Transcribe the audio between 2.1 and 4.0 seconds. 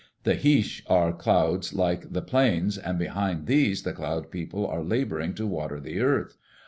the plains and behind these the